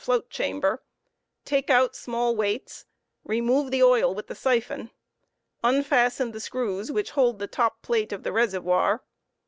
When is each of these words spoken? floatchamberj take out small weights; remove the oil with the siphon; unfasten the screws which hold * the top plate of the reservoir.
floatchamberj 0.03 0.79
take 1.45 1.69
out 1.69 1.95
small 1.95 2.35
weights; 2.35 2.87
remove 3.23 3.69
the 3.69 3.83
oil 3.83 4.15
with 4.15 4.25
the 4.25 4.33
siphon; 4.33 4.89
unfasten 5.63 6.31
the 6.31 6.39
screws 6.39 6.91
which 6.91 7.11
hold 7.11 7.37
* 7.37 7.37
the 7.37 7.45
top 7.45 7.83
plate 7.83 8.11
of 8.11 8.23
the 8.23 8.31
reservoir. 8.31 9.03